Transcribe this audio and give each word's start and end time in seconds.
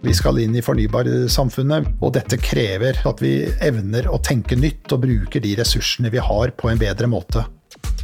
Vi 0.00 0.14
skal 0.16 0.38
inn 0.40 0.54
i 0.56 0.62
fornybarsamfunnet, 0.64 1.90
og 2.00 2.14
dette 2.16 2.38
krever 2.40 2.96
at 3.04 3.18
vi 3.20 3.34
evner 3.60 4.06
å 4.08 4.16
tenke 4.24 4.56
nytt 4.56 4.88
og 4.96 5.02
bruker 5.02 5.42
de 5.44 5.50
ressursene 5.58 6.08
vi 6.08 6.22
har 6.24 6.54
på 6.56 6.70
en 6.70 6.80
bedre 6.80 7.04
måte. 7.10 7.42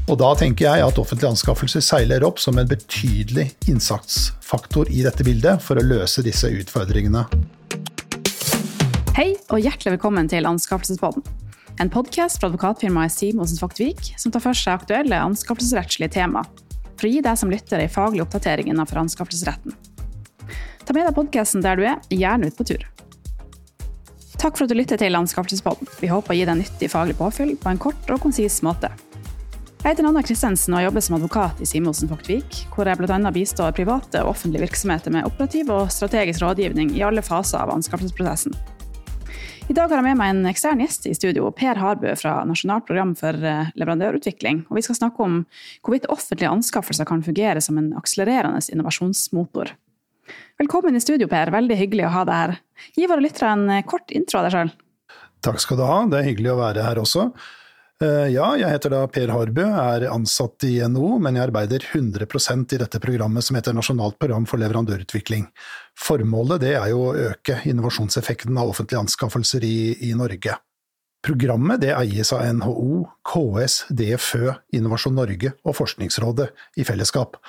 Og 0.04 0.18
da 0.20 0.34
tenker 0.36 0.66
jeg 0.66 0.84
at 0.84 1.00
offentlige 1.00 1.30
anskaffelser 1.32 1.80
seiler 1.80 2.26
opp 2.28 2.36
som 2.42 2.60
en 2.60 2.68
betydelig 2.68 3.46
innsatsfaktor 3.72 4.92
i 4.92 5.00
dette 5.08 5.24
bildet 5.24 5.64
for 5.64 5.80
å 5.80 5.86
løse 5.86 6.20
disse 6.26 6.52
utfordringene. 6.52 7.24
Hei 9.16 9.30
og 9.48 9.56
hjertelig 9.64 9.96
velkommen 9.96 10.28
til 10.28 10.44
Anskaffelsespodden. 10.44 11.24
En 11.80 11.88
podkast 11.92 12.42
fra 12.42 12.52
advokatfirmaet 12.52 13.16
Simonsen 13.16 13.56
Faktvik 13.56 14.12
som 14.20 14.36
tar 14.36 14.44
for 14.44 14.56
seg 14.56 14.82
aktuelle 14.82 15.24
anskaffelsesrettslige 15.32 16.12
tema, 16.20 16.44
for 16.92 17.08
å 17.08 17.16
gi 17.16 17.24
deg 17.24 17.40
som 17.40 17.48
lytter 17.52 17.80
en 17.80 17.92
faglig 17.96 18.28
oppdatering 18.28 18.68
innenfor 18.68 19.00
anskaffelsesretten. 19.00 19.72
Ta 20.86 20.94
med 20.94 21.08
deg 21.08 21.16
podkasten 21.16 21.64
der 21.64 21.78
du 21.78 21.82
er, 21.82 21.98
gjerne 22.14 22.46
ut 22.46 22.58
på 22.58 22.66
tur. 22.68 22.84
Takk 24.36 24.54
for 24.54 24.66
at 24.66 24.70
du 24.70 24.76
lytter 24.78 25.00
til 25.00 25.16
Anskaffelsespodden. 25.18 25.88
Vi 25.98 26.10
håper 26.12 26.34
å 26.34 26.36
gi 26.36 26.44
deg 26.46 26.60
nyttig 26.60 26.90
faglig 26.92 27.16
påfyll 27.18 27.56
på 27.58 27.72
en 27.72 27.80
kort 27.80 28.12
og 28.12 28.20
konsis 28.22 28.60
måte. 28.62 28.92
Jeg 29.86 29.94
heter 29.94 30.06
Anna 30.08 30.22
Kristensen 30.22 30.74
og 30.74 30.82
jobber 30.82 31.02
som 31.04 31.14
advokat 31.14 31.60
i 31.62 31.66
Simonsen 31.68 32.10
Faktvik, 32.10 32.62
hvor 32.74 32.88
jeg 32.90 32.98
bl.a. 32.98 33.18
bistår 33.34 33.74
private 33.74 34.22
og 34.24 34.32
offentlige 34.32 34.64
virksomheter 34.66 35.14
med 35.14 35.28
operativ 35.28 35.70
og 35.70 35.92
strategisk 35.94 36.42
rådgivning 36.42 36.90
i 36.96 37.04
alle 37.06 37.22
faser 37.22 37.62
av 37.62 37.70
anskaffelsesprosessen. 37.74 38.56
I 39.66 39.74
dag 39.74 39.90
har 39.90 39.98
jeg 39.98 40.06
med 40.06 40.18
meg 40.20 40.32
en 40.32 40.50
ekstern 40.50 40.82
gjest 40.82 41.08
i 41.10 41.14
studio, 41.14 41.48
Per 41.54 41.78
Harbø 41.82 42.12
fra 42.18 42.36
Nasjonalt 42.46 42.86
program 42.86 43.16
for 43.18 43.34
eh, 43.34 43.72
leverandørutvikling. 43.74 44.64
og 44.68 44.78
Vi 44.78 44.84
skal 44.86 44.98
snakke 45.00 45.22
om 45.22 45.40
hvorvidt 45.82 46.06
offentlige 46.10 46.52
anskaffelser 46.54 47.08
kan 47.08 47.24
fungere 47.26 47.62
som 47.62 47.78
en 47.78 47.92
akselererende 47.98 48.62
innovasjonsmotor. 48.70 49.74
Velkommen 50.60 50.96
i 50.96 51.02
studio, 51.04 51.28
Per. 51.28 51.52
Veldig 51.54 51.76
hyggelig 51.76 52.06
å 52.08 52.14
ha 52.14 52.24
deg 52.28 52.42
her. 52.42 52.56
Gi 52.96 53.06
våre 53.10 53.24
lyttere 53.24 53.52
en 53.52 53.68
eh, 53.74 53.84
kort 53.86 54.12
intro 54.14 54.40
av 54.40 54.48
deg 54.48 54.56
sjøl. 54.56 54.74
Takk 55.44 55.62
skal 55.62 55.78
du 55.78 55.84
ha, 55.86 56.00
det 56.10 56.18
er 56.18 56.28
hyggelig 56.30 56.54
å 56.54 56.58
være 56.62 56.84
her 56.86 57.00
også. 57.02 57.30
Eh, 58.02 58.26
ja, 58.34 58.50
jeg 58.60 58.68
heter 58.74 58.92
da 58.92 59.02
Per 59.08 59.30
Harbø, 59.32 59.64
er 59.64 60.04
ansatt 60.10 60.66
i 60.68 60.74
NHO, 60.84 61.14
men 61.24 61.38
jeg 61.38 61.46
arbeider 61.46 61.86
100% 61.86 62.74
i 62.76 62.80
dette 62.82 63.00
programmet 63.00 63.46
som 63.46 63.56
heter 63.56 63.76
Nasjonalt 63.76 64.18
program 64.20 64.44
for 64.48 64.60
leverandørutvikling. 64.60 65.46
Formålet 65.96 66.64
det 66.66 66.74
er 66.76 66.90
jo 66.92 67.06
å 67.06 67.16
øke 67.30 67.62
innovasjonseffekten 67.64 68.58
av 68.60 68.74
offentlige 68.74 69.00
anskaffelser 69.06 69.64
i, 69.64 69.78
i 70.10 70.12
Norge. 70.18 70.58
Programmet 71.24 71.80
det 71.82 71.94
eies 71.96 72.34
av 72.36 72.44
NHO, 72.58 73.00
KS, 73.26 73.86
DFØ, 73.88 74.52
Innovasjon 74.76 75.16
Norge 75.16 75.56
og 75.64 75.74
Forskningsrådet 75.80 76.52
i 76.78 76.84
fellesskap. 76.86 77.40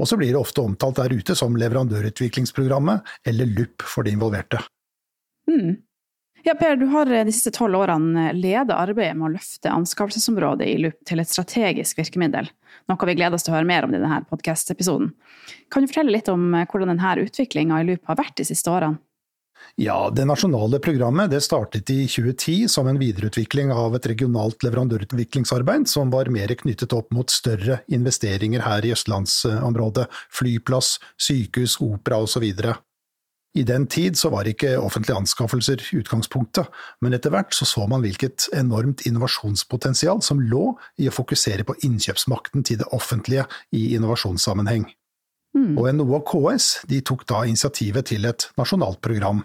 Og 0.00 0.08
så 0.10 0.18
blir 0.18 0.32
det 0.32 0.40
ofte 0.40 0.62
omtalt 0.64 0.98
der 0.98 1.12
ute 1.14 1.36
som 1.38 1.56
leverandørutviklingsprogrammet, 1.60 3.04
eller 3.30 3.50
LUP 3.50 3.84
for 3.86 4.06
de 4.06 4.14
involverte. 4.16 4.58
Mm. 5.50 5.76
Ja, 6.44 6.52
Per, 6.60 6.76
du 6.76 6.84
har 6.92 7.08
de 7.08 7.32
siste 7.32 7.54
tolv 7.56 7.78
årene 7.78 8.26
ledet 8.36 8.74
arbeidet 8.74 9.14
med 9.16 9.30
å 9.30 9.34
løfte 9.36 9.70
anskaffelsesområdet 9.72 10.66
i 10.68 10.74
LUP 10.82 10.98
til 11.08 11.22
et 11.22 11.30
strategisk 11.30 12.02
virkemiddel, 12.02 12.50
noe 12.90 13.08
vi 13.08 13.14
gleder 13.16 13.38
oss 13.38 13.46
til 13.46 13.54
å 13.54 13.56
høre 13.56 13.70
mer 13.70 13.86
om 13.86 13.94
i 13.94 14.00
denne 14.02 14.20
podkast-episoden. 14.28 15.14
Kan 15.72 15.84
du 15.84 15.88
fortelle 15.88 16.12
litt 16.12 16.28
om 16.28 16.50
hvordan 16.52 16.92
denne 16.92 17.14
utviklinga 17.24 17.80
i 17.80 17.88
LUP 17.88 18.10
har 18.10 18.20
vært 18.20 18.36
de 18.42 18.48
siste 18.50 18.72
årene? 18.72 19.00
Ja, 19.76 20.10
Det 20.14 20.24
nasjonale 20.24 20.78
programmet 20.78 21.32
det 21.32 21.40
startet 21.42 21.90
i 21.90 22.04
2010 22.06 22.68
som 22.70 22.86
en 22.86 22.98
videreutvikling 23.00 23.72
av 23.74 23.96
et 23.98 24.06
regionalt 24.06 24.62
leverandørutviklingsarbeid 24.62 25.88
som 25.90 26.12
var 26.14 26.30
mer 26.30 26.54
knyttet 26.54 26.94
opp 26.94 27.10
mot 27.12 27.30
større 27.30 27.80
investeringer 27.90 28.62
her 28.62 28.86
i 28.86 28.94
østlandsområdet, 28.94 30.06
flyplass, 30.30 30.98
sykehus, 31.18 31.80
opera 31.82 32.22
osv. 32.22 32.46
I 33.54 33.62
den 33.62 33.86
tid 33.86 34.18
så 34.18 34.30
var 34.34 34.48
ikke 34.50 34.72
offentlige 34.78 35.18
anskaffelser 35.20 35.82
utgangspunktet, 35.94 36.66
men 37.02 37.14
etter 37.14 37.30
hvert 37.30 37.54
så, 37.54 37.66
så 37.66 37.86
man 37.90 38.02
hvilket 38.02 38.48
enormt 38.54 39.04
innovasjonspotensial 39.06 40.22
som 40.26 40.42
lå 40.42 40.72
i 40.98 41.06
å 41.06 41.14
fokusere 41.14 41.66
på 41.66 41.76
innkjøpsmakten 41.86 42.66
til 42.66 42.82
det 42.82 42.90
offentlige 42.94 43.46
i 43.74 43.92
innovasjonssammenheng. 43.94 44.88
Mm. 45.54 45.78
Og 45.78 45.88
NHO 45.94 46.18
og 46.18 46.26
KS 46.28 46.68
tok 47.06 47.24
da 47.30 47.44
initiativet 47.46 48.10
til 48.10 48.26
et 48.26 48.48
nasjonalt 48.58 49.00
program. 49.04 49.44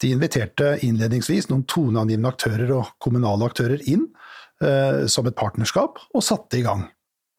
De 0.00 0.12
inviterte 0.12 0.76
innledningsvis 0.84 1.50
noen 1.50 1.64
toneangivende 1.68 2.32
aktører 2.32 2.72
og 2.76 2.92
kommunale 3.02 3.48
aktører 3.48 3.80
inn 3.88 4.06
eh, 4.64 5.04
som 5.08 5.28
et 5.28 5.36
partnerskap, 5.36 6.00
og 6.12 6.24
satte 6.24 6.60
i 6.60 6.64
gang. 6.66 6.86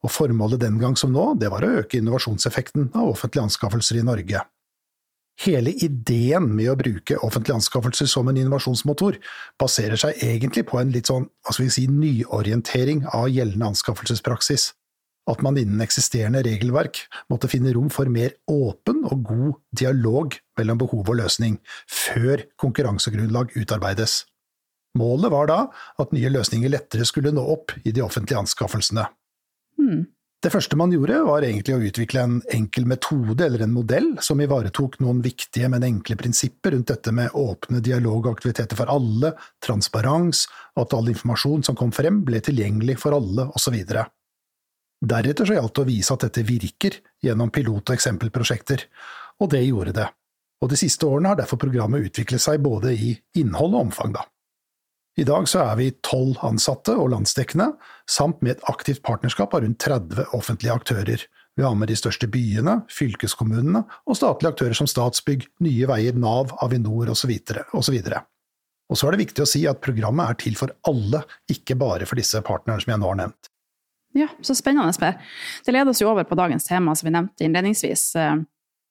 Og 0.06 0.14
Formålet 0.14 0.62
den 0.62 0.78
gang 0.78 0.94
som 0.98 1.10
nå, 1.14 1.32
det 1.38 1.50
var 1.50 1.66
å 1.66 1.74
øke 1.80 1.98
innovasjonseffekten 1.98 2.92
av 2.94 3.10
offentlige 3.14 3.48
anskaffelser 3.48 3.98
i 3.98 4.06
Norge. 4.06 4.44
Hele 5.38 5.70
ideen 5.70 6.48
med 6.50 6.70
å 6.72 6.78
bruke 6.78 7.18
offentlige 7.22 7.60
anskaffelser 7.60 8.10
som 8.10 8.26
en 8.30 8.38
innovasjonsmotor 8.40 9.20
baserer 9.58 9.98
seg 9.98 10.18
egentlig 10.26 10.64
på 10.66 10.80
en 10.80 10.90
litt 10.94 11.10
sånn 11.10 11.28
hva 11.46 11.54
skal 11.54 11.68
vi 11.68 11.74
si, 11.74 11.86
nyorientering 11.90 13.04
av 13.14 13.28
gjeldende 13.30 13.70
anskaffelsespraksis 13.70 14.72
at 15.28 15.44
man 15.44 15.58
innen 15.60 15.82
eksisterende 15.84 16.42
regelverk 16.46 17.02
måtte 17.32 17.50
finne 17.52 17.74
rom 17.76 17.90
for 17.92 18.10
mer 18.12 18.34
åpen 18.50 19.04
og 19.08 19.24
god 19.28 19.60
dialog 19.76 20.36
mellom 20.58 20.80
behov 20.80 21.04
og 21.04 21.20
løsning, 21.20 21.58
før 21.86 22.46
konkurransegrunnlag 22.60 23.54
utarbeides. 23.58 24.22
Målet 24.98 25.32
var 25.32 25.50
da 25.50 25.58
at 26.00 26.14
nye 26.16 26.30
løsninger 26.32 26.72
lettere 26.72 27.06
skulle 27.06 27.32
nå 27.34 27.44
opp 27.54 27.76
i 27.84 27.92
de 27.92 28.02
offentlige 28.04 28.40
anskaffelsene. 28.40 29.04
Hmm. 29.78 30.06
Det 30.38 30.52
første 30.54 30.76
man 30.78 30.92
gjorde, 30.94 31.16
var 31.26 31.42
egentlig 31.42 31.74
å 31.74 31.80
utvikle 31.82 32.22
en 32.22 32.34
enkel 32.54 32.84
metode 32.86 33.42
eller 33.42 33.64
en 33.64 33.72
modell 33.74 34.12
som 34.22 34.38
ivaretok 34.38 35.00
noen 35.02 35.18
viktige, 35.24 35.66
men 35.72 35.82
enkle 35.82 36.14
prinsipper 36.20 36.76
rundt 36.76 36.92
dette 36.92 37.10
med 37.14 37.34
åpne 37.34 37.82
dialogaktiviteter 37.82 38.78
for 38.78 38.92
alle, 38.92 39.32
transparens, 39.66 40.44
og 40.76 40.84
at 40.84 40.94
all 40.94 41.10
informasjon 41.10 41.66
som 41.66 41.78
kom 41.78 41.90
frem 41.94 42.22
ble 42.26 42.38
tilgjengelig 42.46 43.00
for 43.02 43.18
alle, 43.18 43.48
osv. 43.58 43.80
Deretter 44.98 45.46
så 45.46 45.54
gjaldt 45.54 45.76
det 45.76 45.84
å 45.84 45.88
vise 45.88 46.14
at 46.14 46.24
dette 46.26 46.42
virker 46.46 46.96
gjennom 47.22 47.52
pilot- 47.54 47.86
og 47.86 47.94
eksempelprosjekter, 47.94 48.82
og 49.38 49.52
det 49.52 49.62
gjorde 49.62 49.94
det. 50.00 50.08
Og 50.58 50.72
de 50.72 50.78
siste 50.80 51.06
årene 51.06 51.30
har 51.32 51.38
derfor 51.38 51.60
programmet 51.62 52.08
utviklet 52.08 52.42
seg 52.42 52.62
både 52.64 52.94
i 52.96 53.12
innhold 53.38 53.76
og 53.76 53.84
omfang, 53.86 54.16
da. 54.16 54.24
I 55.18 55.26
dag 55.26 55.48
så 55.50 55.64
er 55.64 55.78
vi 55.80 55.88
tolv 56.06 56.38
ansatte 56.46 56.94
og 56.94 57.10
landsdekkende, 57.10 57.72
samt 58.10 58.42
med 58.42 58.54
et 58.54 58.68
aktivt 58.70 59.02
partnerskap 59.06 59.54
av 59.54 59.64
rundt 59.64 59.80
30 59.82 60.34
offentlige 60.36 60.74
aktører. 60.74 61.24
Vi 61.58 61.64
har 61.66 61.74
med 61.74 61.90
de 61.90 61.96
største 61.98 62.28
byene, 62.30 62.76
fylkeskommunene 62.94 63.82
og 64.06 64.18
statlige 64.18 64.54
aktører 64.54 64.78
som 64.78 64.86
Statsbygg, 64.86 65.48
Nye 65.66 65.88
Veier, 65.90 66.14
Nav, 66.14 66.54
Avinor 66.62 67.10
osv. 67.10 67.34
osv. 67.74 67.96
Og 68.88 68.98
så 68.98 69.08
er 69.08 69.16
det 69.16 69.24
viktig 69.24 69.42
å 69.42 69.50
si 69.50 69.64
at 69.66 69.82
programmet 69.82 70.30
er 70.30 70.38
til 70.38 70.58
for 70.58 70.74
alle, 70.86 71.24
ikke 71.50 71.74
bare 71.78 72.06
for 72.06 72.18
disse 72.18 72.38
partnerne 72.46 72.78
som 72.84 72.94
jeg 72.94 73.02
nå 73.02 73.10
har 73.10 73.18
nevnt. 73.24 73.50
Ja, 74.16 74.28
så 74.40 74.54
spennende, 74.56 74.92
Per. 74.98 75.18
Det 75.64 75.74
leder 75.74 75.92
oss 75.92 76.00
jo 76.02 76.08
over 76.10 76.24
på 76.24 76.38
dagens 76.38 76.64
tema, 76.68 76.94
som 76.96 77.08
vi 77.08 77.14
nevnte 77.14 77.44
innledningsvis, 77.44 78.04
eh, 78.16 78.40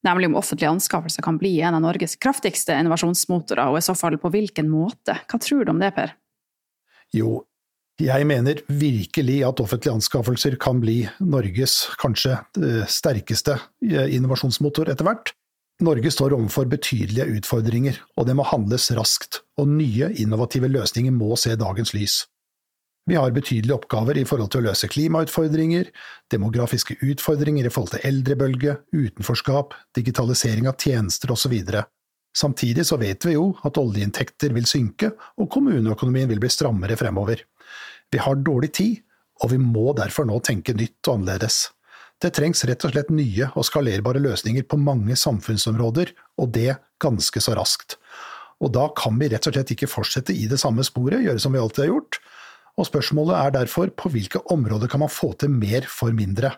nemlig 0.05 0.29
om 0.29 0.38
offentlige 0.39 0.69
anskaffelser 0.69 1.25
kan 1.25 1.39
bli 1.41 1.55
en 1.61 1.75
av 1.75 1.81
Norges 1.81 2.16
kraftigste 2.22 2.78
innovasjonsmotorer, 2.78 3.72
og 3.72 3.79
i 3.79 3.85
så 3.85 3.97
fall 3.97 4.19
på 4.22 4.31
hvilken 4.33 4.69
måte. 4.69 5.17
Hva 5.27 5.41
tror 5.41 5.66
du 5.66 5.73
om 5.73 5.81
det, 5.81 5.94
Per? 5.95 6.13
Jo, 7.16 7.41
jeg 7.97 8.27
mener 8.29 8.61
virkelig 8.69 9.39
at 9.47 9.59
offentlige 9.63 9.95
anskaffelser 9.97 10.57
kan 10.61 10.77
bli 10.83 11.00
Norges 11.19 11.88
kanskje 11.97 12.38
eh, 12.61 12.85
sterkeste 12.85 13.57
eh, 13.81 14.13
innovasjonsmotor 14.13 14.91
etter 14.94 15.07
hvert. 15.07 15.33
Norge 15.81 16.09
står 16.13 16.33
overfor 16.33 16.69
betydelige 16.69 17.25
utfordringer, 17.38 17.97
og 18.17 18.25
det 18.29 18.35
må 18.38 18.45
handles 18.50 18.89
raskt, 18.97 19.44
og 19.61 19.69
nye, 19.69 20.09
innovative 20.17 20.69
løsninger 20.69 21.13
må 21.13 21.35
se 21.38 21.53
dagens 21.57 21.94
lys. 21.94 22.23
Vi 23.07 23.16
har 23.16 23.31
betydelige 23.31 23.75
oppgaver 23.78 24.18
i 24.19 24.25
forhold 24.28 24.51
til 24.51 24.66
å 24.66 24.68
løse 24.68 24.90
klimautfordringer, 24.91 25.88
demografiske 26.31 26.97
utfordringer 27.07 27.69
i 27.69 27.72
forhold 27.72 27.94
til 27.95 28.07
eldrebølge, 28.09 28.73
utenforskap, 28.91 29.78
digitalisering 29.95 30.68
av 30.68 30.75
tjenester 30.75 31.31
osv. 31.31 31.56
Samtidig 32.36 32.83
så 32.89 33.00
vet 33.00 33.24
vi 33.24 33.38
jo 33.38 33.54
at 33.65 33.80
oljeinntekter 33.80 34.51
vil 34.54 34.68
synke, 34.68 35.13
og 35.39 35.48
kommuneøkonomien 35.56 36.27
vil 36.33 36.42
bli 36.44 36.51
strammere 36.51 37.00
fremover. 37.00 37.45
Vi 38.12 38.19
har 38.19 38.44
dårlig 38.44 38.74
tid, 38.75 39.00
og 39.39 39.53
vi 39.53 39.62
må 39.62 39.94
derfor 39.95 40.27
nå 40.27 40.42
tenke 40.44 40.75
nytt 40.75 41.07
og 41.07 41.21
annerledes. 41.21 41.69
Det 42.19 42.33
trengs 42.36 42.65
rett 42.68 42.83
og 42.83 42.92
slett 42.92 43.12
nye 43.13 43.48
og 43.53 43.65
skalerbare 43.68 44.19
løsninger 44.19 44.65
på 44.68 44.80
mange 44.81 45.15
samfunnsområder, 45.15 46.12
og 46.42 46.51
det 46.56 46.74
ganske 47.00 47.39
så 47.39 47.56
raskt. 47.56 47.95
Og 48.60 48.74
da 48.74 48.88
kan 48.98 49.15
vi 49.21 49.30
rett 49.31 49.48
og 49.48 49.53
slett 49.53 49.71
ikke 49.71 49.89
fortsette 49.89 50.33
i 50.33 50.48
det 50.50 50.60
samme 50.60 50.83
sporet, 50.83 51.21
gjøre 51.24 51.39
som 51.39 51.53
vi 51.53 51.62
alltid 51.62 51.86
har 51.86 51.94
gjort, 51.94 52.19
og 52.77 52.85
spørsmålet 52.85 53.35
er 53.39 53.53
derfor 53.56 53.91
på 53.97 54.12
hvilke 54.13 54.41
områder 54.53 54.89
kan 54.91 55.01
man 55.01 55.12
få 55.12 55.31
til 55.39 55.50
mer 55.50 55.88
for 55.89 56.13
mindre? 56.13 56.53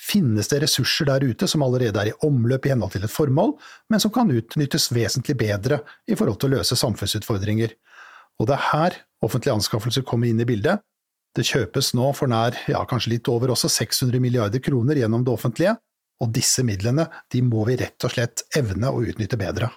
Finnes 0.00 0.48
det 0.48 0.62
ressurser 0.64 1.06
der 1.10 1.26
ute 1.28 1.46
som 1.50 1.62
allerede 1.62 2.00
er 2.00 2.10
i 2.10 2.16
omløp 2.26 2.66
i 2.66 2.72
henhold 2.72 2.94
til 2.94 3.04
et 3.04 3.12
formål, 3.12 3.52
men 3.92 4.00
som 4.02 4.12
kan 4.14 4.30
utnyttes 4.32 4.88
vesentlig 4.96 5.36
bedre 5.38 5.82
i 6.08 6.16
forhold 6.16 6.40
til 6.40 6.50
å 6.50 6.58
løse 6.58 6.78
samfunnsutfordringer? 6.80 7.76
Og 8.40 8.48
det 8.48 8.56
er 8.56 8.66
her 8.70 8.98
offentlige 9.22 9.58
anskaffelser 9.60 10.06
kommer 10.08 10.30
inn 10.30 10.40
i 10.40 10.48
bildet. 10.48 10.80
Det 11.36 11.46
kjøpes 11.46 11.92
nå 11.94 12.10
for 12.16 12.32
nær, 12.32 12.56
ja 12.66 12.80
kanskje 12.88 13.14
litt 13.14 13.30
over 13.30 13.52
også 13.54 13.70
600 13.70 14.18
milliarder 14.24 14.64
kroner 14.64 14.98
gjennom 14.98 15.22
det 15.26 15.36
offentlige, 15.36 15.76
og 16.20 16.34
disse 16.34 16.64
midlene 16.66 17.06
de 17.30 17.44
må 17.46 17.68
vi 17.68 17.78
rett 17.80 18.08
og 18.08 18.16
slett 18.16 18.48
evne 18.58 18.90
å 18.90 19.04
utnytte 19.04 19.38
bedre. 19.38 19.70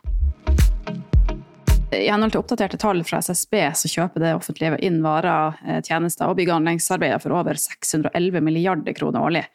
I 1.94 2.10
henhold 2.10 2.34
til 2.34 2.42
oppdaterte 2.42 2.80
tall 2.82 3.04
fra 3.06 3.20
SSB 3.24 3.56
så 3.78 3.90
kjøper 3.92 4.24
det 4.24 4.34
offentlige 4.38 4.80
inn 4.86 5.02
varer, 5.04 5.58
eh, 5.66 5.82
tjenester 5.86 6.30
og 6.30 6.38
bygg- 6.40 6.52
og 6.52 6.60
anleggsarbeider 6.62 7.22
for 7.22 7.36
over 7.38 7.60
611 7.60 8.42
milliarder 8.42 8.96
kroner 8.98 9.22
årlig. 9.22 9.46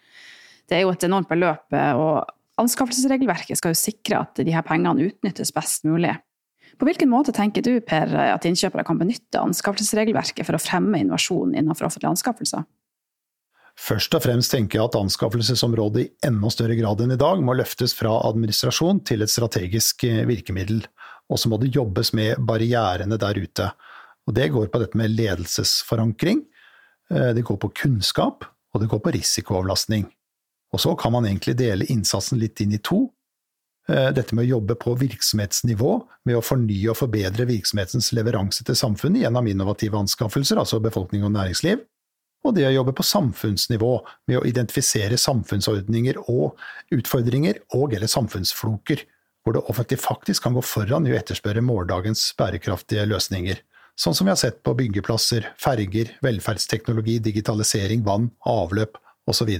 Det 0.69 0.79
er 0.79 0.85
jo 0.85 0.93
et 0.93 1.05
enormt 1.05 1.29
beløp, 1.31 1.67
eh, 1.73 1.93
og 1.97 2.29
anskaffelsesregelverket 2.61 3.59
skal 3.59 3.75
jo 3.75 3.81
sikre 3.81 4.23
at 4.23 4.41
de 4.43 4.53
her 4.53 4.63
pengene 4.63 5.11
utnyttes 5.11 5.55
best 5.55 5.85
mulig. 5.85 6.15
På 6.79 6.87
hvilken 6.87 7.11
måte 7.11 7.35
tenker 7.35 7.63
du 7.65 7.81
Per, 7.81 8.13
at 8.15 8.45
innkjøpere 8.47 8.85
kan 8.87 8.99
benytte 8.99 9.41
anskaffelsesregelverket 9.41 10.47
for 10.47 10.55
å 10.55 10.63
fremme 10.63 11.01
innovasjon 11.01 11.57
innenfor 11.57 11.89
offentlige 11.89 12.13
anskaffelser? 12.13 12.67
Først 13.79 14.15
og 14.15 14.25
fremst 14.25 14.51
tenker 14.51 14.81
jeg 14.81 14.89
at 14.89 14.97
anskaffelsesområdet 14.99 16.03
i 16.03 16.09
enda 16.27 16.51
større 16.51 16.75
grad 16.79 17.01
enn 17.03 17.15
i 17.15 17.19
dag 17.21 17.43
må 17.47 17.55
løftes 17.55 17.95
fra 17.95 18.17
administrasjon 18.27 19.05
til 19.07 19.23
et 19.23 19.31
strategisk 19.31 20.03
eh, 20.09 20.25
virkemiddel. 20.27 20.83
Og 21.29 21.41
så 21.41 21.51
må 21.51 21.59
det 21.61 21.75
jobbes 21.75 22.13
med 22.17 22.41
barrierene 22.49 23.19
der 23.21 23.39
ute. 23.39 23.71
Og 24.29 24.35
Det 24.35 24.49
går 24.53 24.69
på 24.69 24.81
dette 24.83 24.97
med 24.97 25.11
ledelsesforankring, 25.17 26.45
eh, 27.11 27.33
det 27.35 27.45
går 27.45 27.57
på 27.57 27.73
kunnskap, 27.73 28.45
og 28.75 28.81
det 28.81 28.89
går 28.89 29.01
på 29.01 29.13
risikoavlastning. 29.13 30.09
Og 30.73 30.81
så 30.81 30.95
kan 30.97 31.13
man 31.13 31.25
egentlig 31.25 31.57
dele 31.57 31.87
innsatsen 31.89 32.39
litt 32.39 32.61
inn 32.61 32.73
i 32.73 32.79
to. 32.79 33.09
Eh, 33.89 34.11
dette 34.13 34.35
med 34.35 34.45
å 34.45 34.59
jobbe 34.59 34.75
på 34.77 34.93
virksomhetsnivå, 35.01 35.93
med 36.29 36.37
å 36.37 36.45
fornye 36.45 36.91
og 36.91 36.99
forbedre 37.01 37.47
virksomhetens 37.49 38.13
leveranse 38.13 38.65
til 38.65 38.77
samfunnet 38.77 39.23
gjennom 39.25 39.49
innovative 39.49 39.97
anskaffelser, 39.97 40.61
altså 40.61 40.81
befolkning 40.81 41.25
og 41.25 41.33
næringsliv. 41.33 41.81
Og 42.45 42.55
det 42.55 42.67
å 42.69 42.75
jobbe 42.75 42.93
på 42.93 43.07
samfunnsnivå, 43.07 43.93
med 44.29 44.39
å 44.39 44.45
identifisere 44.47 45.17
samfunnsordninger 45.19 46.21
og 46.29 46.59
utfordringer 46.95 47.63
og 47.75 47.97
eller 47.97 48.07
samfunnsfloker 48.07 49.07
hvor 49.49 49.57
det 49.57 49.65
offentlige 49.73 50.05
faktisk 50.05 50.45
kan 50.45 50.57
gå 50.57 50.63
foran 50.65 51.09
i 51.09 51.15
å 51.15 51.19
etterspørre 51.19 51.65
morgendagens 51.65 52.29
bærekraftige 52.37 53.07
løsninger. 53.09 53.63
Sånn 53.99 54.15
som 54.15 54.29
vi 54.29 54.35
har 54.35 54.39
sett 54.39 54.61
på 54.63 54.77
byggeplasser, 54.79 55.49
ferger, 55.59 56.13
velferdsteknologi, 56.23 57.17
digitalisering, 57.25 58.05
vann, 58.07 58.29
avløp 58.47 59.01
osv. 59.29 59.51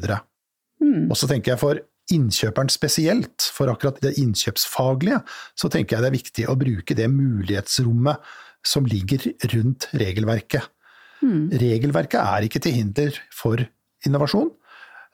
Mm. 0.79 1.09
Og 1.09 1.17
så 1.19 1.31
tenker 1.31 1.55
jeg 1.55 1.63
for 1.63 1.81
innkjøperen 2.13 2.71
spesielt, 2.73 3.49
for 3.53 3.73
akkurat 3.73 3.99
det 4.05 4.15
innkjøpsfaglige, 4.21 5.23
så 5.59 5.73
tenker 5.73 5.97
jeg 5.97 6.05
det 6.05 6.11
er 6.13 6.19
viktig 6.19 6.47
å 6.49 6.59
bruke 6.61 6.97
det 6.97 7.09
mulighetsrommet 7.13 8.29
som 8.67 8.87
ligger 8.89 9.25
rundt 9.55 9.89
regelverket. 9.97 10.69
Mm. 11.25 11.49
Regelverket 11.65 12.21
er 12.21 12.47
ikke 12.47 12.63
til 12.63 12.77
hinder 12.79 13.19
for 13.35 13.65
innovasjon, 14.07 14.53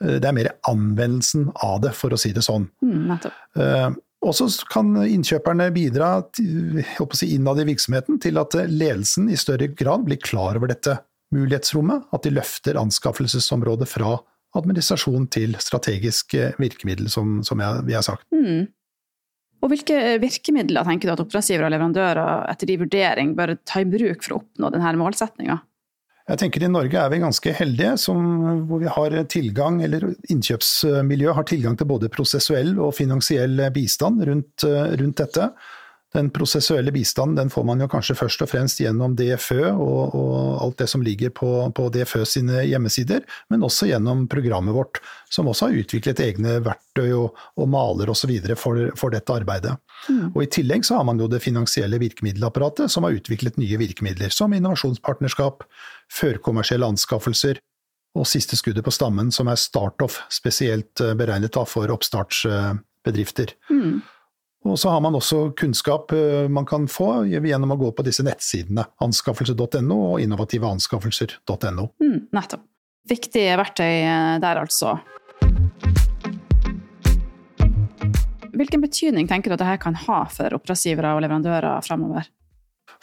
det 0.04 0.26
er 0.26 0.34
mer 0.36 0.50
anvendelsen 0.68 1.48
av 1.62 1.78
det, 1.84 1.94
for 1.96 2.14
å 2.14 2.18
si 2.20 2.32
det 2.34 2.42
sånn. 2.44 2.66
Mm, 2.84 3.14
og 4.24 4.34
så 4.36 4.48
kan 4.70 4.94
innkjøperne 5.04 5.68
bidra 5.74 6.10
si, 6.34 7.28
innad 7.34 7.60
i 7.60 7.66
virksomheten 7.68 8.20
til 8.22 8.40
at 8.40 8.56
ledelsen 8.70 9.28
i 9.28 9.38
større 9.40 9.68
grad 9.76 10.06
blir 10.06 10.20
klar 10.22 10.56
over 10.58 10.72
dette 10.72 10.96
mulighetsrommet, 11.34 12.06
at 12.14 12.24
de 12.24 12.32
løfter 12.32 12.78
anskaffelsesområdet 12.80 13.88
fra 13.90 14.16
administrasjon 14.54 15.26
til 15.34 15.56
strategisk 15.60 16.36
virkemiddel, 16.62 17.10
som, 17.10 17.40
som 17.46 17.60
jeg, 17.60 17.84
vi 17.88 17.96
har 17.96 18.06
sagt. 18.06 18.26
Mm. 18.34 18.68
Og 19.64 19.70
Hvilke 19.72 20.18
virkemidler 20.20 20.84
tenker 20.86 21.08
du 21.08 21.14
at 21.14 21.22
oppdragsgivere 21.24 21.70
og 21.70 21.72
leverandører 21.72 22.50
etter 22.52 22.68
din 22.68 22.82
vurdering 22.82 23.32
bør 23.36 23.54
ta 23.64 23.80
i 23.80 23.88
bruk 23.88 24.24
for 24.24 24.36
å 24.36 24.40
oppnå 24.42 24.70
denne 24.74 24.92
målsettinga? 25.00 25.56
Jeg 26.24 26.40
tenker 26.40 26.64
I 26.64 26.70
Norge 26.72 26.96
er 26.96 27.10
vi 27.12 27.20
ganske 27.20 27.52
heldige, 27.52 27.98
som, 28.00 28.20
hvor 28.64 28.80
vi 28.80 28.88
har 28.88 29.16
tilgang, 29.28 29.82
eller 29.84 30.06
innkjøpsmiljøet 30.32 31.36
har 31.36 31.46
tilgang 31.50 31.76
til 31.76 31.90
både 31.90 32.08
prosessuell 32.12 32.78
og 32.80 32.94
finansiell 32.96 33.60
bistand 33.74 34.24
rundt, 34.24 34.64
rundt 34.64 35.20
dette. 35.20 35.50
Den 36.14 36.28
prosessuelle 36.30 36.92
bistanden 36.94 37.34
den 37.34 37.50
får 37.50 37.64
man 37.66 37.80
jo 37.82 37.88
kanskje 37.90 38.14
først 38.14 38.44
og 38.44 38.50
fremst 38.52 38.78
gjennom 38.78 39.16
DFØ 39.18 39.72
og, 39.72 40.14
og 40.14 40.36
alt 40.62 40.78
det 40.84 40.86
som 40.92 41.02
ligger 41.02 41.32
på, 41.34 41.50
på, 41.74 41.88
DFØ 41.90 42.22
sine 42.28 42.62
hjemmesider, 42.68 43.24
men 43.50 43.66
også 43.66 43.88
gjennom 43.90 44.28
programmet 44.30 44.76
vårt, 44.76 45.00
som 45.32 45.50
også 45.50 45.68
har 45.68 45.82
utviklet 45.82 46.22
egne 46.22 46.60
verktøy 46.62 47.10
og, 47.16 47.42
og 47.58 47.68
maler 47.70 48.14
osv. 48.14 48.30
For, 48.54 48.78
for 48.98 49.14
dette 49.14 49.34
arbeidet. 49.34 49.74
Mm. 50.06 50.30
Og 50.30 50.40
I 50.44 50.50
tillegg 50.54 50.86
så 50.86 51.00
har 51.00 51.08
man 51.08 51.18
jo 51.18 51.26
det 51.30 51.42
finansielle 51.42 51.98
virkemiddelapparatet, 51.98 52.92
som 52.94 53.06
har 53.08 53.18
utviklet 53.18 53.58
nye 53.58 53.80
virkemidler, 53.82 54.30
som 54.30 54.54
innovasjonspartnerskap, 54.54 55.66
førkommersielle 56.14 56.94
anskaffelser, 56.94 57.58
og 58.14 58.28
siste 58.30 58.54
skuddet 58.54 58.86
på 58.86 58.94
stammen, 58.94 59.32
som 59.34 59.50
er 59.50 59.58
Startoff, 59.58 60.20
spesielt 60.30 61.02
eh, 61.02 61.16
beregnet 61.18 61.58
for 61.66 61.90
oppstartsbedrifter. 61.90 63.56
Mm. 63.66 64.04
Og 64.64 64.78
så 64.80 64.88
har 64.88 65.00
man 65.04 65.16
også 65.16 65.50
kunnskap 65.60 66.12
eh, 66.16 66.46
man 66.48 66.64
kan 66.66 66.86
få 66.88 67.26
gjennom 67.28 67.74
å 67.74 67.80
gå 67.80 67.90
på 67.96 68.04
disse 68.06 68.24
nettsidene. 68.24 68.86
Anskaffelse.no 69.04 69.98
og 70.14 70.22
innovativeanskaffelser.no. 70.24 71.90
Mm, 72.00 72.20
nettopp. 72.32 72.64
Viktige 73.04 73.58
verktøy 73.60 73.90
eh, 73.92 74.36
der, 74.40 74.62
altså. 74.62 74.96
Hvilken 78.54 78.80
betydning 78.80 79.28
tenker 79.28 79.50
du 79.50 79.58
at 79.58 79.64
dette 79.64 79.82
kan 79.82 79.98
ha 80.06 80.22
for 80.32 80.56
oppdragsgivere 80.56 81.12
og 81.12 81.20
leverandører 81.26 81.84
fremover? 81.84 82.30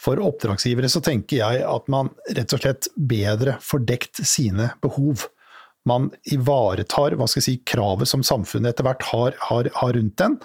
For 0.02 0.18
oppdragsgivere 0.18 0.90
så 0.90 1.02
tenker 1.04 1.38
jeg 1.44 1.62
at 1.62 1.86
man 1.92 2.10
rett 2.34 2.56
og 2.56 2.64
slett 2.64 2.90
bedre 2.96 3.54
får 3.62 3.84
dekt 3.86 4.24
sine 4.26 4.72
behov. 4.82 5.28
Man 5.86 6.10
ivaretar 6.34 7.14
hva 7.18 7.28
skal 7.30 7.42
jeg 7.42 7.46
si, 7.46 7.56
kravet 7.68 8.10
som 8.10 8.26
samfunnet 8.26 8.72
etter 8.72 8.86
hvert 8.86 9.06
har, 9.12 9.38
har, 9.50 9.70
har 9.78 9.94
rundt 9.94 10.18
den, 10.18 10.40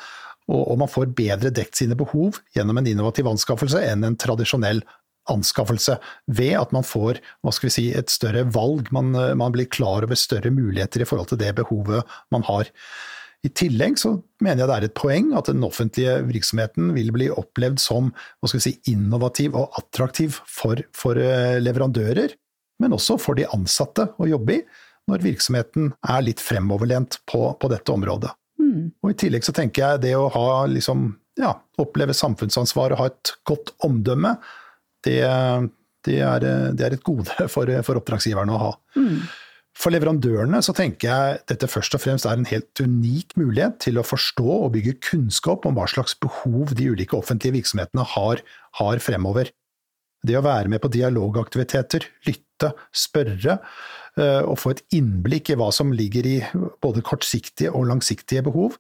og 0.48 0.78
man 0.80 0.92
får 0.92 1.12
bedre 1.18 1.52
dekt 1.52 1.76
sine 1.80 1.98
behov 2.00 2.40
gjennom 2.56 2.80
en 2.80 2.88
innovativ 2.88 3.28
anskaffelse 3.28 3.82
enn 3.84 4.06
en 4.08 4.16
tradisjonell 4.20 4.80
anskaffelse, 5.28 5.98
ved 6.32 6.56
at 6.56 6.72
man 6.72 6.86
får 6.88 7.20
si, 7.68 7.90
et 7.92 8.12
større 8.12 8.46
valg. 8.56 8.88
Man, 8.96 9.12
man, 9.12 9.52
blir 9.52 9.68
klar 9.68 10.06
over 10.08 10.16
større 10.16 10.54
muligheter 10.54 11.04
i 11.04 11.08
forhold 11.10 11.34
til 11.34 11.42
det 11.42 11.54
behovet 11.58 12.08
man 12.32 12.46
har. 12.48 12.72
I 13.46 13.52
tillegg 13.54 14.00
så 14.02 14.16
mener 14.42 14.64
jeg 14.64 14.70
det 14.70 14.78
er 14.78 14.88
et 14.88 14.98
poeng 14.98 15.30
at 15.38 15.52
den 15.52 15.64
offentlige 15.68 16.16
virksomheten 16.26 16.90
vil 16.96 17.12
bli 17.16 17.30
opplevd 17.30 17.80
som 17.84 18.10
si, 18.50 18.74
innovativ 18.90 19.56
og 19.56 19.78
attraktiv 19.78 20.40
for, 20.50 20.82
for 20.96 21.20
eh, 21.22 21.60
leverandører, 21.62 22.34
men 22.82 22.96
også 22.98 23.20
for 23.22 23.38
de 23.38 23.46
ansatte 23.54 24.10
å 24.18 24.30
jobbe 24.30 24.58
i, 24.58 24.66
når 25.08 25.24
virksomheten 25.24 25.94
er 26.04 26.26
litt 26.26 26.42
fremoverlent 26.44 27.22
på, 27.30 27.46
på 27.62 27.70
dette 27.72 27.94
området. 27.94 28.34
Mm. 28.68 28.92
Og 29.04 29.14
I 29.14 29.18
tillegg 29.24 29.48
så 29.48 29.56
tenker 29.56 29.84
jeg 29.84 30.04
det 30.08 30.14
å 30.20 30.28
ha 30.34 30.48
liksom, 30.70 31.10
ja, 31.40 31.56
oppleve 31.80 32.16
samfunnsansvar 32.18 32.94
og 32.94 33.02
ha 33.02 33.10
et 33.12 33.34
godt 33.48 33.74
omdømme, 33.88 34.36
det, 35.06 35.20
det, 36.08 36.22
er, 36.26 36.48
det 36.76 36.88
er, 36.88 36.96
et 36.98 37.06
gode 37.06 37.48
for, 37.54 37.72
for 37.88 38.02
oppdragsgiverne 38.02 38.56
å 38.56 38.64
ha. 38.66 38.72
Mm. 39.00 39.20
For 39.78 39.94
leverandørene 39.94 40.58
så 40.66 40.74
tenker 40.74 41.12
jeg 41.12 41.42
dette 41.52 41.70
først 41.70 41.94
og 41.94 42.02
fremst 42.02 42.26
er 42.26 42.40
en 42.40 42.50
helt 42.50 42.82
unik 42.82 43.36
mulighet 43.38 43.78
til 43.86 44.00
å 44.02 44.06
forstå 44.06 44.48
og 44.56 44.72
bygge 44.74 44.96
kunnskap 45.06 45.68
om 45.70 45.78
hva 45.78 45.86
slags 45.92 46.18
behov 46.18 46.74
de 46.78 46.90
ulike 46.90 47.18
offentlige 47.18 47.60
virksomhetene 47.60 48.06
har, 48.16 48.42
har 48.80 49.04
fremover. 49.06 49.52
Det 50.26 50.34
å 50.40 50.42
være 50.46 50.72
med 50.74 50.82
på 50.82 50.90
dialogaktiviteter, 50.96 52.10
lytte, 52.26 52.47
spørre, 52.96 53.60
Eh, 54.18 54.42
og 54.50 54.58
få 54.58 54.74
et 54.74 54.84
innblikk 54.98 55.52
i 55.54 55.58
hva 55.60 55.70
som 55.74 55.94
ligger 55.94 56.26
i 56.26 56.38
både 56.82 57.04
kortsiktige 57.06 57.70
og 57.70 57.86
langsiktige 57.92 58.44
behov, 58.48 58.78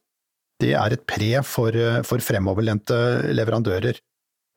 det 0.61 0.73
er 0.73 0.95
et 0.95 1.05
pre 1.05 1.43
for, 1.45 1.69
eh, 1.69 2.01
for 2.01 2.23
fremoverlente 2.23 2.97
leverandører. 3.37 3.99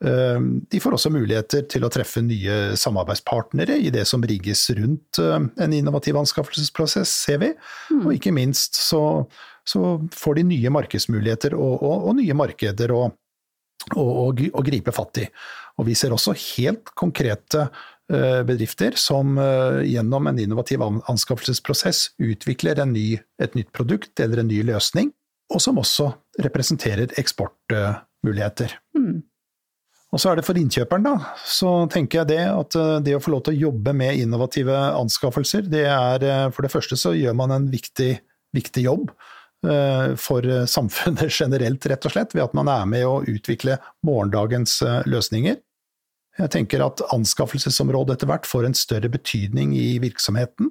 Eh, 0.00 0.40
de 0.72 0.80
får 0.80 0.96
også 0.96 1.12
muligheter 1.12 1.68
til 1.68 1.84
å 1.84 1.92
treffe 1.92 2.22
nye 2.24 2.72
samarbeidspartnere 2.80 3.76
i 3.76 3.90
det 3.92 4.06
som 4.08 4.22
rigges 4.22 4.70
rundt 4.78 5.20
en 5.20 5.72
innovativ 5.76 6.16
anskaffelsesprosess, 6.16 7.10
ser 7.10 7.38
vi. 7.44 7.52
Mm. 7.92 8.06
Og 8.06 8.14
ikke 8.16 8.32
minst 8.32 8.80
så, 8.80 9.26
så, 9.68 10.00
får 10.16 10.40
de 10.40 10.48
nye 10.54 10.72
markedsmuligheter 10.72 11.52
og, 11.52 11.82
og, 11.82 12.08
og 12.08 12.16
nye 12.16 12.32
markeder 12.32 12.96
å, 12.96 13.10
å, 13.96 14.04
å, 14.32 14.62
gripe 14.64 14.96
fatt 14.96 15.20
i. 15.20 15.28
Og 15.76 15.84
vi 15.88 15.94
ser 15.94 16.16
også 16.16 16.32
helt 16.56 16.88
konkrete 16.96 17.68
bedrifter 18.46 18.96
som 18.98 19.38
eh, 19.38 19.82
gjennom 19.86 20.26
en 20.26 20.38
innovativ 20.38 20.82
anskaffelsesprosess 20.82 22.08
utvikler 22.18 22.80
ny, 22.90 23.20
et 23.42 23.54
nytt 23.54 23.70
produkt 23.76 24.20
eller 24.20 24.42
en 24.42 24.50
ny 24.50 24.62
løsning, 24.66 25.12
og 25.54 25.62
som 25.62 25.78
også 25.78 26.08
representerer 26.42 27.14
eksportmuligheter. 27.20 28.74
Mm. 28.98 29.22
Og 30.10 30.18
så 30.18 30.32
er 30.32 30.40
det 30.40 30.46
for 30.48 30.58
innkjøperen, 30.58 31.06
da, 31.06 31.34
så 31.46 31.86
tenker 31.92 32.22
jeg 32.22 32.32
det 32.32 32.42
at 32.50 32.78
eh, 32.80 32.96
det 33.06 33.14
å 33.14 33.22
få 33.22 33.36
lov 33.36 33.44
til 33.46 33.54
å 33.54 33.68
jobbe 33.68 33.94
med 33.94 34.18
innovative 34.24 34.74
anskaffelser, 34.98 35.70
det 35.70 35.86
er 35.86 36.50
for 36.50 36.66
det 36.66 36.72
første 36.74 36.98
så 36.98 37.14
gjør 37.14 37.38
man 37.38 37.54
en 37.54 37.70
viktig, 37.70 38.16
viktig 38.56 38.88
jobb 38.88 39.12
for 40.16 40.46
samfunnet 40.72 41.34
generelt, 41.42 41.84
rett 41.84 42.06
og 42.08 42.14
slett, 42.14 42.30
ved 42.32 42.46
at 42.46 42.54
man 42.56 42.70
er 42.72 42.86
med 42.88 43.02
å 43.04 43.18
utvikle 43.28 43.74
morgendagens 44.08 44.78
løsninger. 45.04 45.58
Jeg 46.38 46.52
tenker 46.54 46.84
at 46.84 47.02
anskaffelsesområdet 47.14 48.16
etter 48.16 48.30
hvert 48.30 48.46
får 48.48 48.68
en 48.68 48.76
større 48.78 49.10
betydning 49.12 49.74
i 49.76 49.98
virksomheten, 50.02 50.70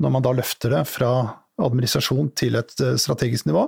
når 0.00 0.14
man 0.14 0.24
da 0.24 0.34
løfter 0.36 0.74
det 0.76 0.84
fra 0.90 1.10
administrasjon 1.60 2.30
til 2.38 2.58
et 2.60 2.74
eh, 2.84 2.96
strategisk 3.00 3.48
nivå. 3.50 3.66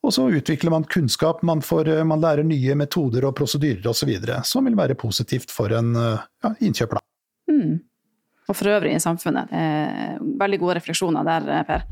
Og 0.00 0.14
så 0.16 0.24
utvikler 0.32 0.72
man 0.72 0.86
kunnskap, 0.88 1.42
man, 1.44 1.60
får, 1.60 1.90
man 2.08 2.22
lærer 2.22 2.46
nye 2.46 2.76
metoder 2.78 3.26
og 3.28 3.34
prosedyrer 3.36 3.84
osv. 3.90 4.14
Som 4.48 4.64
vil 4.64 4.78
være 4.78 4.96
positivt 4.96 5.52
for 5.52 5.74
en 5.76 5.92
ja, 5.92 6.54
innkjøper. 6.56 7.02
Mm. 7.52 7.74
Og 8.48 8.56
for 8.56 8.72
øvrig 8.72 8.94
i 8.96 9.02
samfunnet. 9.02 9.52
veldig 10.40 10.58
gode 10.62 10.78
refleksjoner 10.80 11.28
der, 11.28 11.50
Per. 11.68 11.84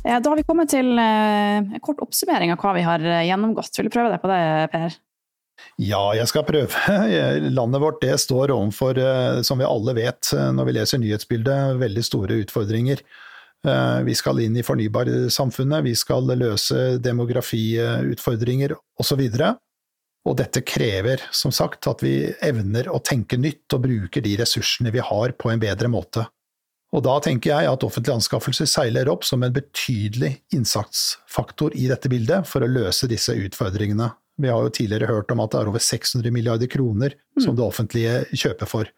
Da 0.00 0.16
har 0.24 0.38
vi 0.38 0.46
kommet 0.48 0.70
til 0.72 0.96
en 0.96 1.74
kort 1.84 2.00
oppsummering 2.00 2.54
av 2.54 2.62
hva 2.62 2.72
vi 2.76 2.84
har 2.86 3.04
gjennomgått. 3.26 3.74
Vil 3.76 3.90
du 3.90 3.92
prøve 3.92 4.12
deg 4.14 4.22
på 4.22 4.30
det, 4.32 4.42
Per? 4.72 4.96
Ja, 5.80 6.02
jeg 6.16 6.28
skal 6.28 6.44
prøve. 6.48 6.98
Landet 7.56 7.82
vårt 7.82 8.02
det 8.04 8.16
står 8.20 8.52
overfor, 8.54 8.98
eh, 9.00 9.40
som 9.46 9.60
vi 9.60 9.68
alle 9.68 9.96
vet 9.96 10.32
eh, 10.36 10.50
når 10.56 10.68
vi 10.68 10.76
leser 10.76 11.02
nyhetsbildet, 11.02 11.80
veldig 11.80 12.04
store 12.04 12.40
utfordringer. 12.44 13.02
Eh, 13.66 13.98
vi 14.06 14.16
skal 14.16 14.42
inn 14.44 14.58
i 14.60 14.64
fornybarsamfunnet, 14.66 15.86
vi 15.86 15.96
skal 15.98 16.28
løse 16.36 16.98
demografiutfordringer 17.02 18.76
osv. 19.00 19.24
Og 20.28 20.36
dette 20.36 20.60
krever, 20.68 21.24
som 21.32 21.52
sagt, 21.54 21.88
at 21.88 22.04
vi 22.04 22.14
evner 22.44 22.90
å 22.92 23.00
tenke 23.04 23.40
nytt 23.40 23.72
og 23.76 23.86
bruker 23.86 24.24
de 24.24 24.36
ressursene 24.42 24.92
vi 24.92 25.00
har 25.04 25.36
på 25.40 25.52
en 25.52 25.62
bedre 25.62 25.88
måte. 25.92 26.26
Og 26.90 27.04
da 27.06 27.16
tenker 27.22 27.52
jeg 27.52 27.70
at 27.70 27.84
offentlige 27.86 28.16
anskaffelser 28.18 28.66
seiler 28.66 29.10
opp 29.12 29.22
som 29.26 29.44
en 29.46 29.54
betydelig 29.54 30.32
innsatsfaktor 30.56 31.76
i 31.78 31.86
dette 31.90 32.10
bildet 32.10 32.48
for 32.50 32.66
å 32.66 32.70
løse 32.70 33.06
disse 33.10 33.36
utfordringene. 33.38 34.10
Vi 34.40 34.50
har 34.50 34.64
jo 34.64 34.72
tidligere 34.74 35.10
hørt 35.10 35.30
om 35.30 35.42
at 35.44 35.52
det 35.52 35.60
er 35.60 35.70
over 35.70 35.82
600 35.84 36.34
milliarder 36.34 36.70
kroner 36.70 37.14
som 37.38 37.52
mm. 37.52 37.58
det 37.58 37.66
offentlige 37.66 38.14
kjøper 38.32 38.70
for. 38.70 38.90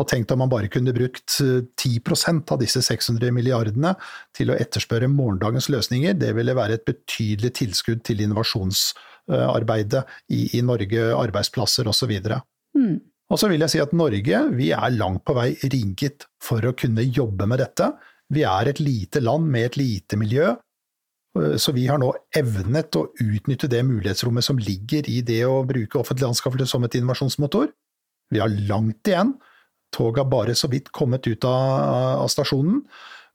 Og 0.00 0.06
tenk 0.08 0.30
om 0.32 0.40
man 0.40 0.52
bare 0.52 0.70
kunne 0.72 0.94
brukt 0.96 1.36
10 1.36 2.00
eh, 2.00 2.40
av 2.40 2.60
disse 2.60 2.82
600 2.84 3.32
milliardene 3.36 3.94
til 4.36 4.52
å 4.52 4.58
etterspørre 4.58 5.10
morgendagens 5.12 5.68
løsninger. 5.72 6.16
Det 6.20 6.32
ville 6.36 6.56
være 6.56 6.78
et 6.78 6.86
betydelig 6.88 7.52
tilskudd 7.60 8.04
til 8.06 8.22
innovasjonsarbeidet 8.24 10.04
i, 10.32 10.46
i 10.58 10.62
Norge, 10.64 11.10
arbeidsplasser 11.16 11.90
osv. 11.90 12.14
Mm. 12.76 13.00
Og 13.30 13.38
så 13.38 13.50
vil 13.50 13.62
jeg 13.62 13.72
si 13.72 13.82
at 13.82 13.92
Norge 13.94 14.40
vi 14.56 14.72
er 14.74 14.96
langt 14.96 15.22
på 15.26 15.36
vei 15.36 15.52
rigget 15.62 16.26
for 16.42 16.64
å 16.66 16.74
kunne 16.74 17.04
jobbe 17.06 17.46
med 17.46 17.62
dette. 17.62 17.92
Vi 18.30 18.42
er 18.46 18.70
et 18.70 18.82
lite 18.82 19.22
land 19.22 19.46
med 19.50 19.70
et 19.70 19.78
lite 19.78 20.18
miljø, 20.18 20.50
Eh, 21.38 21.56
så 21.56 21.72
vi 21.72 21.86
har 21.86 22.00
nå 22.02 22.10
evnet 22.36 22.96
å 22.98 23.06
utnytte 23.22 23.70
det 23.70 23.84
mulighetsrommet 23.86 24.46
som 24.46 24.58
ligger 24.58 25.08
i 25.10 25.20
det 25.26 25.44
å 25.46 25.62
bruke 25.66 26.00
offentlig 26.00 26.30
anskaffelser 26.30 26.70
som 26.72 26.86
et 26.86 26.98
innovasjonsmotor. 26.98 27.70
Vi 28.30 28.42
har 28.42 28.52
langt 28.70 29.06
igjen. 29.06 29.34
Toget 29.94 30.24
har 30.24 30.30
bare 30.30 30.54
så 30.54 30.70
vidt 30.70 30.92
kommet 30.94 31.26
ut 31.26 31.46
av, 31.46 32.26
stasjonen. 32.30 32.84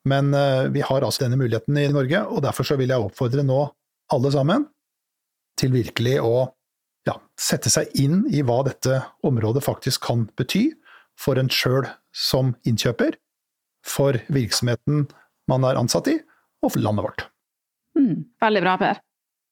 Men 0.08 0.34
eh, 0.38 0.68
vi 0.72 0.84
har 0.86 1.04
altså 1.04 1.26
denne 1.26 1.40
muligheten 1.40 1.78
i 1.82 1.90
Norge, 1.92 2.22
og 2.30 2.44
derfor 2.46 2.76
vil 2.80 2.92
jeg 2.94 3.08
oppfordre 3.08 3.46
nå 3.46 3.64
alle 4.14 4.32
sammen 4.32 4.68
til 5.60 5.72
virkelig 5.74 6.20
å 6.22 6.52
ja, 7.06 7.20
sette 7.40 7.72
seg 7.72 7.94
inn 8.02 8.24
i 8.34 8.44
hva 8.46 8.62
dette 8.68 9.02
området 9.26 9.64
faktisk 9.66 10.06
kan 10.08 10.26
bety 10.38 10.68
for 11.20 11.40
en 11.40 11.52
sjøl 11.52 11.88
som 12.16 12.54
innkjøper, 12.68 13.18
for 13.86 14.18
virksomheten 14.34 15.06
man 15.52 15.66
er 15.68 15.80
ansatt 15.80 16.10
i, 16.12 16.18
og 16.66 16.74
for 16.74 16.82
landet 16.82 17.06
vårt. 17.06 17.26
Mm, 18.00 18.26
veldig 18.42 18.64
bra, 18.66 18.78
Per. 18.82 19.02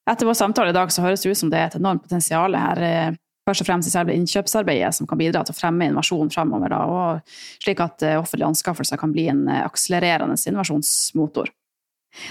Etter 0.10 0.28
vår 0.28 0.36
samtale 0.36 0.74
i 0.74 0.76
dag 0.76 0.92
så 0.92 1.04
høres 1.06 1.24
det 1.24 1.32
ut 1.32 1.40
som 1.40 1.52
det 1.54 1.60
er 1.60 1.70
et 1.70 1.80
enormt 1.80 2.04
potensial 2.04 2.58
her, 2.58 2.82
eh, 2.84 3.20
først 3.48 3.64
og 3.64 3.70
fremst 3.70 3.88
i 3.88 3.94
selve 3.94 4.16
innkjøpsarbeidet, 4.18 4.92
som 4.98 5.08
kan 5.08 5.20
bidra 5.20 5.44
til 5.46 5.56
å 5.56 5.60
fremme 5.60 5.88
innovasjon 5.88 6.32
framover, 6.34 6.74
da, 6.74 6.82
og 6.84 7.36
slik 7.64 7.84
at 7.84 8.04
eh, 8.04 8.20
offentlige 8.20 8.50
anskaffelser 8.52 9.00
kan 9.00 9.14
bli 9.16 9.30
en 9.32 9.46
eh, 9.48 9.64
akselererende 9.64 10.36
innovasjonsmotor. 10.36 11.52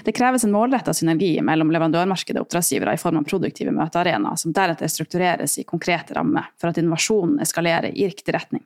Det 0.05 0.15
kreves 0.15 0.45
en 0.45 0.53
målretta 0.55 0.95
synergi 0.95 1.35
mellom 1.43 1.73
leverandørmarkedet 1.75 2.39
og 2.39 2.47
oppdragsgivere 2.47 2.95
i 2.95 3.01
form 3.01 3.19
av 3.21 3.27
produktive 3.29 3.75
møtearenaer, 3.75 4.39
som 4.39 4.55
deretter 4.55 4.91
struktureres 4.91 5.59
i 5.59 5.67
konkrete 5.69 6.15
rammer 6.19 6.53
for 6.61 6.71
at 6.71 6.79
innovasjonen 6.79 7.43
eskalerer 7.43 7.91
i 7.91 8.07
riktig 8.07 8.35
retning. 8.37 8.63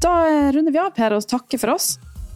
Da 0.00 0.12
runder 0.52 0.72
vi 0.72 0.80
av, 0.80 0.92
Per, 0.96 1.16
og 1.16 1.28
takker 1.28 1.60
for 1.60 1.76
oss. 1.76 1.94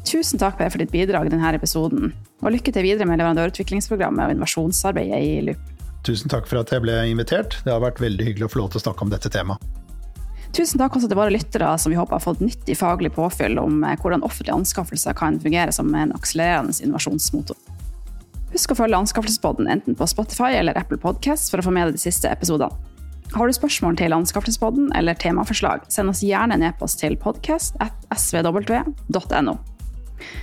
Tusen 0.08 0.40
takk 0.40 0.56
Per, 0.60 0.70
for 0.72 0.80
ditt 0.80 0.92
bidrag 0.92 1.28
i 1.28 1.32
denne 1.32 1.52
episoden, 1.56 2.14
og 2.40 2.54
lykke 2.54 2.72
til 2.72 2.86
videre 2.86 3.08
med 3.08 3.20
leverandørutviklingsprogrammet 3.20 4.24
og 4.26 4.36
innovasjonsarbeidet 4.36 5.20
i 5.20 5.34
Loop. 5.50 5.66
Tusen 6.06 6.32
takk 6.32 6.48
for 6.48 6.62
at 6.62 6.72
jeg 6.72 6.80
ble 6.80 6.94
invitert. 7.10 7.58
Det 7.66 7.72
har 7.72 7.82
vært 7.84 8.00
veldig 8.00 8.30
hyggelig 8.30 8.48
å 8.48 8.52
få 8.54 8.62
lov 8.62 8.72
til 8.72 8.80
å 8.80 8.86
snakke 8.86 9.04
om 9.04 9.12
dette 9.12 9.32
temaet. 9.32 9.79
Tusen 10.56 10.80
takk 10.82 10.96
også 10.98 11.08
til 11.10 11.18
våre 11.18 11.30
lyttere 11.30 11.68
som 11.78 11.92
vi 11.92 11.98
håper 11.98 12.18
har 12.18 12.24
fått 12.24 12.40
nyttig 12.42 12.74
faglig 12.78 13.12
påfyll 13.14 13.58
om 13.62 13.84
eh, 13.86 13.98
hvordan 14.00 14.24
offentlige 14.26 14.56
anskaffelser 14.56 15.14
kan 15.18 15.38
fungere 15.40 15.72
som 15.72 15.94
en 15.94 16.14
akselererende 16.16 16.74
innovasjonsmotor. 16.82 17.58
Husk 18.50 18.72
å 18.74 18.78
følge 18.80 18.98
Anskaffelsespodden 18.98 19.68
enten 19.70 19.94
på 19.94 20.08
Spotify 20.10 20.56
eller 20.58 20.78
Apple 20.78 20.98
Podcast 20.98 21.52
for 21.52 21.62
å 21.62 21.66
få 21.68 21.74
med 21.74 21.86
deg 21.86 21.98
de 21.98 22.02
siste 22.02 22.32
episodene. 22.32 22.74
Har 23.30 23.46
du 23.46 23.54
spørsmål 23.54 23.94
til 24.00 24.16
Anskaffelsespodden 24.16 24.90
eller 24.98 25.14
temaforslag, 25.14 25.86
send 25.86 26.10
oss 26.10 26.24
gjerne 26.26 26.58
en 26.58 26.66
e-post 26.66 26.98
til 26.98 27.14
podcast.svw.no. 27.22 29.54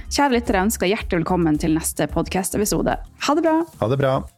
Kjære 0.08 0.34
lyttere, 0.38 0.64
ønsker 0.64 0.88
hjertelig 0.88 1.26
velkommen 1.26 1.60
til 1.60 1.76
neste 1.76 2.08
podkast-episode. 2.16 2.96
Ha 3.28 3.36
det 3.36 3.44
bra! 3.44 3.60
Ha 3.84 3.92
det 3.92 4.00
bra. 4.00 4.37